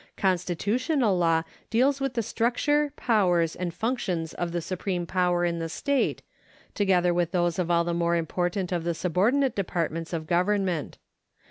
Constitutional 0.17 1.15
law 1.15 1.43
deals 1.69 2.01
with 2.01 2.15
the 2.15 2.23
structure, 2.23 2.91
powers, 2.95 3.55
and 3.55 3.71
functions 3.71 4.33
of 4.33 4.51
the 4.51 4.59
supreme 4.59 5.05
power 5.05 5.45
in 5.45 5.59
the 5.59 5.69
state, 5.69 6.23
together 6.73 7.13
with 7.13 7.29
those 7.29 7.59
of 7.59 7.69
all 7.69 7.83
the 7.83 7.93
more 7.93 8.15
important 8.15 8.71
of 8.71 8.83
the 8.83 8.95
subordinate 8.95 9.53
departments 9.55 10.11
of 10.11 10.25
government. 10.25 10.97